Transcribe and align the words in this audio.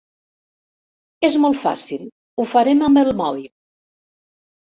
És 1.29 1.35
molt 1.43 1.59
fàcil, 1.65 2.07
ho 2.43 2.47
farem 2.53 2.81
amb 2.87 3.01
el 3.03 3.13
mòbil. 3.21 3.47